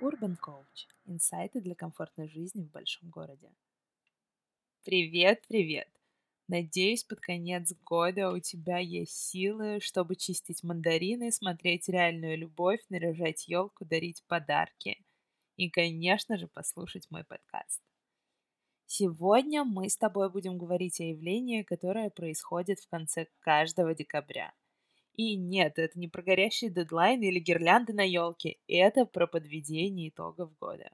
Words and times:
Urban 0.00 0.36
Coach. 0.38 0.88
Инсайты 1.06 1.60
для 1.60 1.74
комфортной 1.74 2.28
жизни 2.28 2.64
в 2.64 2.70
большом 2.70 3.08
городе. 3.08 3.50
Привет, 4.84 5.44
привет! 5.48 5.88
Надеюсь, 6.48 7.02
под 7.02 7.20
конец 7.20 7.72
года 7.84 8.30
у 8.30 8.38
тебя 8.38 8.78
есть 8.78 9.14
силы, 9.14 9.80
чтобы 9.80 10.14
чистить 10.14 10.62
мандарины, 10.62 11.32
смотреть 11.32 11.88
реальную 11.88 12.36
любовь, 12.36 12.80
наряжать 12.88 13.48
елку, 13.48 13.84
дарить 13.84 14.22
подарки. 14.28 15.02
И, 15.56 15.70
конечно 15.70 16.36
же, 16.36 16.46
послушать 16.46 17.10
мой 17.10 17.24
подкаст. 17.24 17.82
Сегодня 18.84 19.64
мы 19.64 19.88
с 19.88 19.96
тобой 19.96 20.30
будем 20.30 20.58
говорить 20.58 21.00
о 21.00 21.04
явлении, 21.04 21.62
которое 21.62 22.10
происходит 22.10 22.80
в 22.80 22.88
конце 22.88 23.28
каждого 23.40 23.94
декабря– 23.94 24.52
и 25.16 25.36
нет, 25.36 25.78
это 25.78 25.98
не 25.98 26.08
про 26.08 26.22
горящие 26.22 26.70
дедлайны 26.70 27.24
или 27.24 27.38
гирлянды 27.38 27.92
на 27.92 28.02
елке, 28.02 28.58
это 28.68 29.06
про 29.06 29.26
подведение 29.26 30.10
итогов 30.10 30.56
года. 30.58 30.90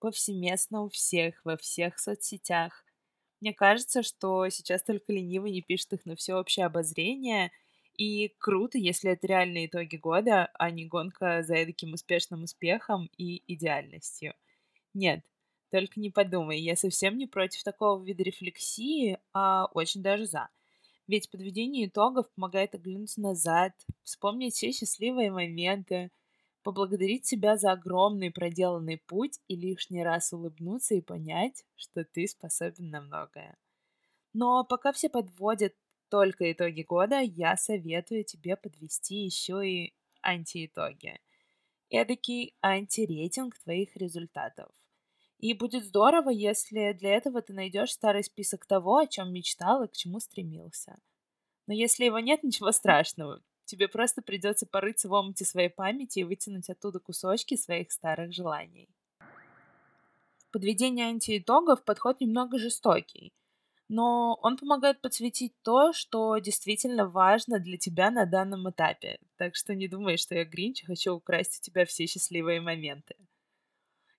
Повсеместно 0.00 0.82
у 0.84 0.88
всех, 0.88 1.40
во 1.44 1.56
всех 1.56 1.98
соцсетях. 1.98 2.84
Мне 3.40 3.54
кажется, 3.54 4.02
что 4.02 4.48
сейчас 4.50 4.82
только 4.82 5.12
ленивый 5.12 5.52
не 5.52 5.62
пишет 5.62 5.92
их 5.94 6.04
на 6.06 6.16
всеобщее 6.16 6.66
обозрение, 6.66 7.52
и 7.96 8.28
круто, 8.38 8.78
если 8.78 9.12
это 9.12 9.26
реальные 9.26 9.66
итоги 9.66 9.96
года, 9.96 10.50
а 10.54 10.70
не 10.70 10.86
гонка 10.86 11.42
за 11.42 11.54
таким 11.66 11.94
успешным 11.94 12.44
успехом 12.44 13.10
и 13.18 13.42
идеальностью. 13.52 14.34
Нет, 14.94 15.22
только 15.70 16.00
не 16.00 16.10
подумай, 16.10 16.60
я 16.60 16.76
совсем 16.76 17.18
не 17.18 17.26
против 17.26 17.64
такого 17.64 18.02
вида 18.04 18.22
рефлексии, 18.24 19.18
а 19.34 19.66
очень 19.74 20.02
даже 20.02 20.26
за— 20.26 20.48
ведь 21.10 21.28
подведение 21.28 21.86
итогов 21.86 22.30
помогает 22.30 22.76
оглянуться 22.76 23.20
назад, 23.20 23.72
вспомнить 24.04 24.54
все 24.54 24.70
счастливые 24.70 25.32
моменты, 25.32 26.12
поблагодарить 26.62 27.26
себя 27.26 27.56
за 27.56 27.72
огромный 27.72 28.30
проделанный 28.30 28.98
путь 28.98 29.40
и 29.48 29.56
лишний 29.56 30.04
раз 30.04 30.32
улыбнуться 30.32 30.94
и 30.94 31.00
понять, 31.00 31.64
что 31.74 32.04
ты 32.04 32.28
способен 32.28 32.90
на 32.90 33.00
многое. 33.00 33.58
Но 34.34 34.64
пока 34.64 34.92
все 34.92 35.08
подводят 35.08 35.74
только 36.10 36.52
итоги 36.52 36.82
года, 36.82 37.18
я 37.18 37.56
советую 37.56 38.22
тебе 38.22 38.56
подвести 38.56 39.16
еще 39.24 39.68
и 39.68 39.92
антиитоги. 40.22 41.18
Эдакий 41.88 42.54
антирейтинг 42.62 43.58
твоих 43.58 43.96
результатов. 43.96 44.70
И 45.40 45.54
будет 45.54 45.84
здорово, 45.86 46.28
если 46.28 46.92
для 46.92 47.14
этого 47.14 47.40
ты 47.40 47.54
найдешь 47.54 47.92
старый 47.92 48.22
список 48.22 48.66
того, 48.66 48.98
о 48.98 49.06
чем 49.06 49.32
мечтал 49.32 49.82
и 49.82 49.88
к 49.88 49.92
чему 49.92 50.20
стремился. 50.20 50.98
Но 51.66 51.72
если 51.72 52.04
его 52.04 52.18
нет, 52.18 52.42
ничего 52.42 52.72
страшного. 52.72 53.42
Тебе 53.64 53.88
просто 53.88 54.20
придется 54.20 54.66
порыться 54.66 55.08
в 55.08 55.12
омуте 55.12 55.46
своей 55.46 55.70
памяти 55.70 56.18
и 56.18 56.24
вытянуть 56.24 56.68
оттуда 56.68 56.98
кусочки 56.98 57.56
своих 57.56 57.90
старых 57.90 58.34
желаний. 58.34 58.90
Подведение 60.52 61.06
антиитогов 61.06 61.84
подход 61.84 62.20
немного 62.20 62.58
жестокий, 62.58 63.32
но 63.88 64.38
он 64.42 64.58
помогает 64.58 65.00
подсветить 65.00 65.54
то, 65.62 65.94
что 65.94 66.36
действительно 66.36 67.08
важно 67.08 67.60
для 67.60 67.78
тебя 67.78 68.10
на 68.10 68.26
данном 68.26 68.68
этапе. 68.68 69.18
Так 69.38 69.56
что 69.56 69.74
не 69.74 69.88
думай, 69.88 70.18
что 70.18 70.34
я 70.34 70.44
Гринч 70.44 70.84
хочу 70.84 71.14
украсть 71.14 71.60
у 71.60 71.62
тебя 71.62 71.86
все 71.86 72.06
счастливые 72.06 72.60
моменты. 72.60 73.14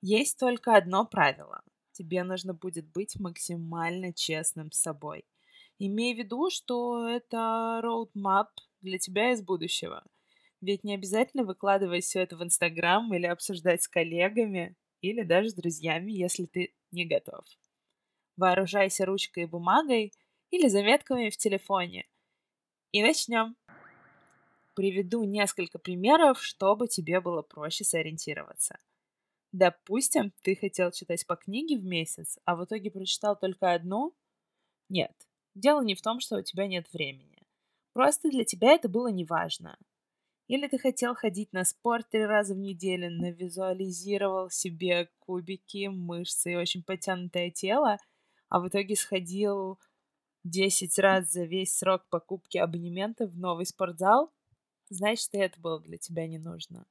Есть 0.00 0.38
только 0.38 0.76
одно 0.76 1.04
правило. 1.04 1.62
Тебе 1.92 2.22
нужно 2.22 2.54
будет 2.54 2.86
быть 2.92 3.18
максимально 3.18 4.12
честным 4.12 4.70
с 4.70 4.80
собой. 4.80 5.24
Имей 5.78 6.14
в 6.14 6.18
виду, 6.18 6.50
что 6.50 7.08
это 7.08 7.80
роудмап 7.82 8.50
для 8.80 8.98
тебя 8.98 9.32
из 9.32 9.42
будущего. 9.42 10.04
Ведь 10.60 10.84
не 10.84 10.94
обязательно 10.94 11.44
выкладывать 11.44 12.04
все 12.04 12.20
это 12.20 12.36
в 12.36 12.42
Инстаграм 12.42 13.12
или 13.14 13.26
обсуждать 13.26 13.82
с 13.82 13.88
коллегами, 13.88 14.76
или 15.00 15.22
даже 15.22 15.50
с 15.50 15.54
друзьями, 15.54 16.12
если 16.12 16.46
ты 16.46 16.74
не 16.90 17.04
готов. 17.04 17.44
Вооружайся 18.36 19.04
ручкой 19.04 19.44
и 19.44 19.46
бумагой 19.46 20.12
или 20.50 20.68
заметками 20.68 21.30
в 21.30 21.36
телефоне. 21.36 22.06
И 22.92 23.02
начнем. 23.02 23.56
Приведу 24.74 25.24
несколько 25.24 25.78
примеров, 25.78 26.42
чтобы 26.42 26.86
тебе 26.86 27.20
было 27.20 27.42
проще 27.42 27.84
сориентироваться. 27.84 28.78
Допустим, 29.52 30.32
ты 30.42 30.56
хотел 30.56 30.90
читать 30.90 31.26
по 31.26 31.36
книге 31.36 31.78
в 31.78 31.84
месяц, 31.84 32.38
а 32.44 32.54
в 32.54 32.64
итоге 32.64 32.90
прочитал 32.90 33.36
только 33.38 33.72
одну? 33.72 34.14
Нет, 34.88 35.12
дело 35.54 35.82
не 35.82 35.94
в 35.94 36.02
том, 36.02 36.20
что 36.20 36.36
у 36.36 36.42
тебя 36.42 36.66
нет 36.66 36.92
времени. 36.92 37.42
Просто 37.94 38.28
для 38.28 38.44
тебя 38.44 38.72
это 38.72 38.88
было 38.88 39.08
неважно. 39.08 39.78
Или 40.48 40.66
ты 40.66 40.78
хотел 40.78 41.14
ходить 41.14 41.52
на 41.52 41.64
спорт 41.64 42.08
три 42.10 42.24
раза 42.24 42.54
в 42.54 42.58
неделю, 42.58 43.10
но 43.10 43.30
визуализировал 43.30 44.50
себе 44.50 45.10
кубики, 45.18 45.88
мышцы 45.88 46.52
и 46.52 46.56
очень 46.56 46.82
потянутое 46.82 47.50
тело, 47.50 47.98
а 48.48 48.60
в 48.60 48.68
итоге 48.68 48.96
сходил 48.96 49.78
10 50.44 50.98
раз 50.98 51.30
за 51.30 51.44
весь 51.44 51.76
срок 51.76 52.06
покупки 52.08 52.56
абонемента 52.56 53.26
в 53.26 53.36
новый 53.36 53.66
спортзал, 53.66 54.32
значит, 54.88 55.34
и 55.34 55.38
это 55.38 55.60
было 55.60 55.80
для 55.80 55.98
тебя 55.98 56.26
не 56.26 56.38
нужно. 56.38 56.86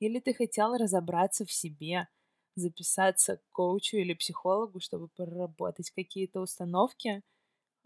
Или 0.00 0.20
ты 0.20 0.34
хотел 0.34 0.76
разобраться 0.76 1.44
в 1.44 1.52
себе, 1.52 2.08
записаться 2.56 3.36
к 3.38 3.42
коучу 3.50 3.96
или 3.98 4.14
психологу, 4.14 4.80
чтобы 4.80 5.08
проработать 5.08 5.90
какие-то 5.90 6.40
установки, 6.40 7.22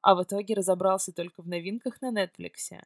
а 0.02 0.14
в 0.16 0.22
итоге 0.24 0.54
разобрался 0.54 1.12
только 1.12 1.42
в 1.42 1.48
новинках 1.48 2.00
на 2.02 2.12
Netflix. 2.12 2.82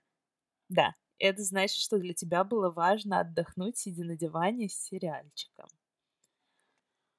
Да, 0.68 0.94
это 1.18 1.42
значит, 1.42 1.78
что 1.78 1.98
для 1.98 2.14
тебя 2.14 2.44
было 2.44 2.70
важно 2.70 3.20
отдохнуть, 3.20 3.76
сидя 3.78 4.04
на 4.04 4.16
диване 4.16 4.68
с 4.68 4.74
сериальчиком. 4.74 5.68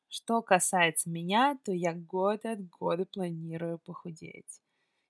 Что 0.10 0.42
касается 0.42 1.10
меня, 1.10 1.58
то 1.64 1.72
я 1.74 1.94
год 1.94 2.46
от 2.46 2.68
года 2.70 3.06
планирую 3.06 3.80
похудеть. 3.80 4.62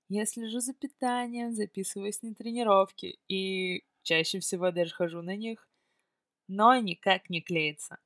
Я 0.09 0.25
слежу 0.25 0.59
за 0.61 0.73
питанием, 0.73 1.53
записываюсь 1.53 2.21
на 2.23 2.35
тренировки 2.35 3.19
и 3.27 3.85
чаще 4.03 4.39
всего 4.39 4.71
даже 4.71 4.93
хожу 4.93 5.21
на 5.23 5.35
них, 5.37 5.69
но 6.47 6.75
никак 6.77 7.29
не 7.29 7.41
клеится. 7.41 7.97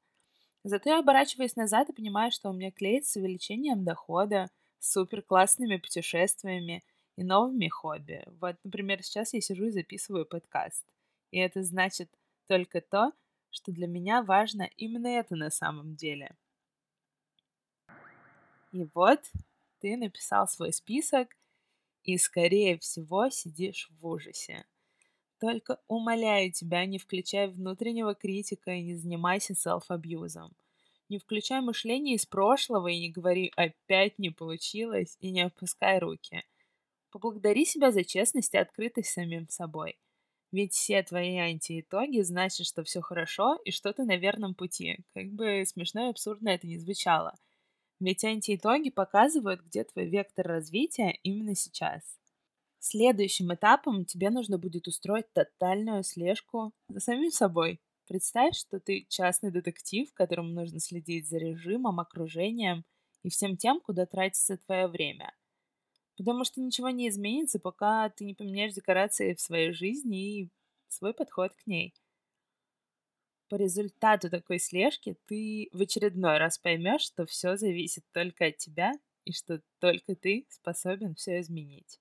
Зато 0.63 0.89
я 0.89 0.99
оборачиваюсь 0.99 1.55
назад 1.55 1.89
и 1.89 1.93
понимаю, 1.93 2.31
что 2.31 2.49
у 2.49 2.53
меня 2.53 2.71
клеится 2.71 3.13
с 3.13 3.15
увеличением 3.15 3.83
дохода, 3.83 4.49
супер 4.79 5.21
классными 5.21 5.77
путешествиями 5.77 6.83
и 7.15 7.23
новыми 7.23 7.67
хобби. 7.67 8.23
Вот, 8.39 8.57
например, 8.63 9.03
сейчас 9.03 9.33
я 9.33 9.41
сижу 9.41 9.65
и 9.65 9.71
записываю 9.71 10.25
подкаст. 10.25 10.85
И 11.31 11.39
это 11.39 11.63
значит 11.63 12.09
только 12.47 12.81
то, 12.81 13.11
что 13.49 13.71
для 13.71 13.87
меня 13.87 14.21
важно 14.23 14.69
именно 14.77 15.07
это 15.07 15.35
на 15.35 15.49
самом 15.49 15.95
деле. 15.95 16.35
И 18.71 18.87
вот 18.93 19.19
ты 19.79 19.97
написал 19.97 20.47
свой 20.47 20.71
список, 20.71 21.35
и, 22.03 22.17
скорее 22.17 22.79
всего, 22.79 23.29
сидишь 23.29 23.89
в 23.99 24.07
ужасе. 24.07 24.65
Только 25.41 25.79
умоляю 25.87 26.51
тебя, 26.51 26.85
не 26.85 26.99
включай 26.99 27.47
внутреннего 27.47 28.13
критика 28.13 28.73
и 28.73 28.83
не 28.83 28.95
занимайся 28.95 29.55
селф-абьюзом. 29.55 30.51
Не 31.09 31.17
включай 31.17 31.61
мышление 31.61 32.15
из 32.15 32.27
прошлого 32.27 32.89
и 32.89 32.99
не 32.99 33.09
говори 33.11 33.51
«опять 33.55 34.19
не 34.19 34.29
получилось» 34.29 35.17
и 35.19 35.31
не 35.31 35.41
опускай 35.41 35.97
руки. 35.97 36.43
Поблагодари 37.09 37.65
себя 37.65 37.91
за 37.91 38.03
честность 38.03 38.53
и 38.53 38.59
открытость 38.59 39.09
самим 39.09 39.49
собой. 39.49 39.97
Ведь 40.51 40.73
все 40.73 41.01
твои 41.01 41.35
антиитоги 41.37 42.21
значат, 42.21 42.67
что 42.67 42.83
все 42.83 43.01
хорошо 43.01 43.57
и 43.65 43.71
что 43.71 43.91
ты 43.93 44.03
на 44.03 44.17
верном 44.17 44.53
пути, 44.53 44.99
как 45.15 45.31
бы 45.31 45.63
смешно 45.65 46.05
и 46.05 46.09
абсурдно 46.11 46.49
это 46.49 46.67
ни 46.67 46.77
звучало. 46.77 47.35
Ведь 47.99 48.23
антиитоги 48.23 48.91
показывают, 48.91 49.61
где 49.61 49.85
твой 49.85 50.05
вектор 50.05 50.45
развития 50.45 51.17
именно 51.23 51.55
сейчас. 51.55 52.20
Следующим 52.83 53.53
этапом 53.53 54.05
тебе 54.05 54.31
нужно 54.31 54.57
будет 54.57 54.87
устроить 54.87 55.31
тотальную 55.33 56.03
слежку 56.03 56.73
за 56.89 56.99
самим 56.99 57.29
собой. 57.29 57.79
Представь, 58.07 58.55
что 58.55 58.79
ты 58.79 59.05
частный 59.07 59.51
детектив, 59.51 60.11
которому 60.15 60.49
нужно 60.49 60.79
следить 60.79 61.29
за 61.29 61.37
режимом, 61.37 61.99
окружением 61.99 62.83
и 63.21 63.29
всем 63.29 63.55
тем, 63.55 63.81
куда 63.81 64.07
тратится 64.07 64.57
твое 64.57 64.87
время. 64.87 65.31
Потому 66.17 66.43
что 66.43 66.59
ничего 66.59 66.89
не 66.89 67.07
изменится, 67.09 67.59
пока 67.59 68.09
ты 68.09 68.25
не 68.25 68.33
поменяешь 68.33 68.73
декорации 68.73 69.35
в 69.35 69.39
своей 69.39 69.73
жизни 69.73 70.39
и 70.39 70.49
свой 70.87 71.13
подход 71.13 71.53
к 71.53 71.67
ней. 71.67 71.93
По 73.47 73.57
результату 73.57 74.31
такой 74.31 74.57
слежки 74.57 75.15
ты 75.27 75.69
в 75.71 75.81
очередной 75.81 76.39
раз 76.39 76.57
поймешь, 76.57 77.03
что 77.03 77.27
все 77.27 77.57
зависит 77.57 78.03
только 78.11 78.47
от 78.47 78.57
тебя 78.57 78.93
и 79.23 79.33
что 79.33 79.61
только 79.79 80.15
ты 80.15 80.47
способен 80.49 81.13
все 81.13 81.41
изменить. 81.41 81.99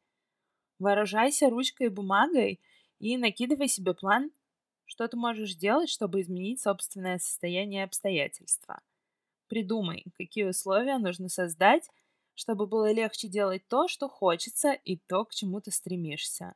Вооружайся 0.80 1.50
ручкой 1.50 1.88
и 1.88 1.90
бумагой 1.90 2.60
и 3.00 3.18
накидывай 3.18 3.68
себе 3.68 3.94
план, 3.94 4.32
что 4.86 5.08
ты 5.08 5.16
можешь 5.18 5.52
сделать, 5.54 5.90
чтобы 5.90 6.22
изменить 6.22 6.62
собственное 6.62 7.18
состояние 7.20 7.82
и 7.82 7.86
обстоятельства. 7.86 8.80
Придумай, 9.48 10.04
какие 10.16 10.44
условия 10.44 10.98
нужно 10.98 11.28
создать, 11.28 11.88
чтобы 12.34 12.66
было 12.66 12.92
легче 12.92 13.28
делать 13.28 13.68
то, 13.68 13.88
что 13.88 14.08
хочется, 14.08 14.72
и 14.72 14.96
то, 14.98 15.24
к 15.26 15.34
чему 15.34 15.60
ты 15.60 15.70
стремишься. 15.72 16.54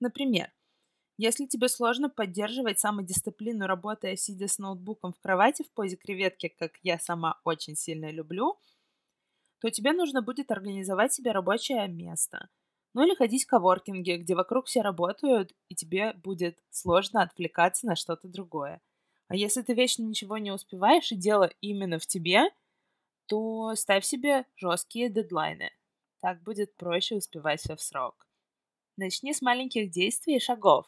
Например, 0.00 0.52
Если 1.18 1.46
тебе 1.46 1.68
сложно 1.68 2.10
поддерживать 2.10 2.80
самодисциплину, 2.80 3.66
работая 3.68 4.16
сидя 4.16 4.48
с 4.48 4.58
ноутбуком 4.58 5.12
в 5.12 5.20
кровати 5.20 5.62
в 5.64 5.70
позе 5.72 5.96
креветки, 5.96 6.48
как 6.48 6.72
я 6.82 6.98
сама 6.98 7.40
очень 7.44 7.76
сильно 7.76 8.10
люблю, 8.10 8.58
то 9.60 9.70
тебе 9.70 9.94
нужно 9.94 10.20
будет 10.20 10.50
организовать 10.50 11.14
себе 11.14 11.32
рабочее 11.32 11.88
место. 11.88 12.50
Ну 12.94 13.06
или 13.06 13.14
ходить 13.14 13.44
в 13.44 13.46
коворкинге, 13.48 14.18
где 14.18 14.34
вокруг 14.34 14.66
все 14.66 14.82
работают, 14.82 15.52
и 15.68 15.74
тебе 15.74 16.12
будет 16.14 16.58
сложно 16.70 17.22
отвлекаться 17.22 17.86
на 17.86 17.96
что-то 17.96 18.28
другое. 18.28 18.80
А 19.28 19.36
если 19.36 19.62
ты 19.62 19.72
вечно 19.74 20.02
ничего 20.02 20.36
не 20.38 20.50
успеваешь 20.52 21.10
и 21.10 21.16
дело 21.16 21.50
именно 21.60 21.98
в 21.98 22.06
тебе, 22.06 22.50
то 23.26 23.74
ставь 23.76 24.04
себе 24.04 24.46
жесткие 24.56 25.10
дедлайны. 25.10 25.70
Так 26.20 26.42
будет 26.42 26.76
проще 26.76 27.16
успевать 27.16 27.60
все 27.60 27.76
в 27.76 27.82
срок. 27.82 28.26
Начни 28.96 29.34
с 29.34 29.42
маленьких 29.42 29.90
действий 29.90 30.36
и 30.36 30.40
шагов. 30.40 30.86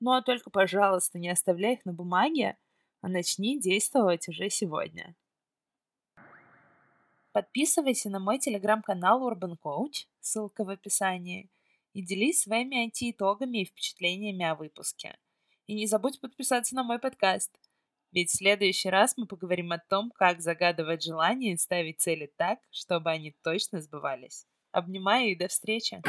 Но 0.00 0.20
только, 0.22 0.50
пожалуйста, 0.50 1.18
не 1.18 1.30
оставляй 1.30 1.74
их 1.74 1.84
на 1.84 1.92
бумаге, 1.92 2.56
а 3.02 3.08
начни 3.08 3.60
действовать 3.60 4.28
уже 4.28 4.50
сегодня. 4.50 5.16
Подписывайся 7.32 8.10
на 8.10 8.20
мой 8.20 8.38
телеграм-канал 8.38 9.26
Urban 9.30 9.56
Coach, 9.62 10.06
ссылка 10.20 10.64
в 10.64 10.68
описании, 10.68 11.50
и 11.94 12.02
делись 12.02 12.42
своими 12.42 12.86
IT-итогами 12.86 13.62
и 13.62 13.64
впечатлениями 13.64 14.44
о 14.44 14.54
выпуске. 14.54 15.18
И 15.66 15.74
не 15.74 15.86
забудь 15.86 16.20
подписаться 16.20 16.74
на 16.74 16.82
мой 16.82 16.98
подкаст, 16.98 17.58
ведь 18.12 18.28
в 18.28 18.36
следующий 18.36 18.90
раз 18.90 19.16
мы 19.16 19.26
поговорим 19.26 19.72
о 19.72 19.78
том, 19.78 20.10
как 20.10 20.42
загадывать 20.42 21.02
желания 21.02 21.54
и 21.54 21.56
ставить 21.56 22.00
цели 22.00 22.30
так, 22.36 22.58
чтобы 22.70 23.10
они 23.10 23.34
точно 23.42 23.80
сбывались. 23.80 24.46
Обнимаю 24.70 25.30
и 25.30 25.34
до 25.34 25.48
встречи! 25.48 26.02